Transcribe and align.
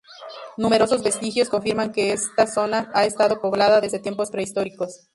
Numerosos 0.57 1.03
vestigios 1.03 1.47
confirman 1.49 1.91
que 1.91 2.11
esta 2.11 2.47
zona 2.47 2.89
ha 2.95 3.05
estado 3.05 3.39
poblada 3.39 3.81
desde 3.81 3.99
tiempos 3.99 4.31
prehistóricos. 4.31 5.07